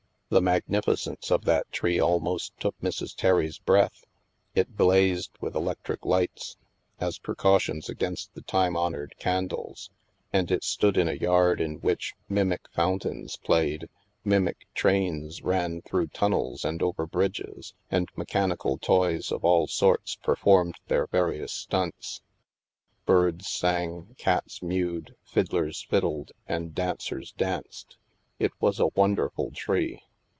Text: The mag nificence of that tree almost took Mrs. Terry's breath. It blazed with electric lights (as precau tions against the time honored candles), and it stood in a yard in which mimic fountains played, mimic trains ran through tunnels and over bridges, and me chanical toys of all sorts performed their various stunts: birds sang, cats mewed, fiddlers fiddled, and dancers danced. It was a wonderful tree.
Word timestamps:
The 0.33 0.39
mag 0.41 0.63
nificence 0.69 1.29
of 1.29 1.43
that 1.43 1.69
tree 1.73 1.99
almost 1.99 2.57
took 2.57 2.79
Mrs. 2.79 3.13
Terry's 3.13 3.57
breath. 3.59 4.05
It 4.55 4.77
blazed 4.77 5.31
with 5.41 5.57
electric 5.57 6.05
lights 6.05 6.55
(as 7.01 7.19
precau 7.19 7.59
tions 7.59 7.89
against 7.89 8.33
the 8.33 8.41
time 8.41 8.77
honored 8.77 9.13
candles), 9.19 9.89
and 10.31 10.49
it 10.49 10.63
stood 10.63 10.95
in 10.95 11.09
a 11.09 11.15
yard 11.15 11.59
in 11.59 11.81
which 11.81 12.13
mimic 12.29 12.69
fountains 12.73 13.35
played, 13.35 13.89
mimic 14.23 14.65
trains 14.73 15.41
ran 15.41 15.81
through 15.81 16.07
tunnels 16.07 16.63
and 16.63 16.81
over 16.81 17.05
bridges, 17.05 17.73
and 17.89 18.07
me 18.15 18.23
chanical 18.23 18.79
toys 18.79 19.33
of 19.33 19.43
all 19.43 19.67
sorts 19.67 20.15
performed 20.15 20.75
their 20.87 21.07
various 21.07 21.51
stunts: 21.51 22.21
birds 23.05 23.49
sang, 23.49 24.15
cats 24.17 24.63
mewed, 24.63 25.13
fiddlers 25.25 25.85
fiddled, 25.89 26.31
and 26.47 26.73
dancers 26.73 27.33
danced. 27.33 27.97
It 28.39 28.53
was 28.61 28.79
a 28.79 28.87
wonderful 28.95 29.51
tree. 29.51 30.01